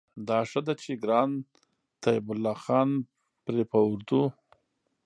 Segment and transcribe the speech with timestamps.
[0.27, 1.31] دا ښه ده چې ګران
[2.03, 2.89] طيب الله خان
[3.45, 4.23] پرې په اردو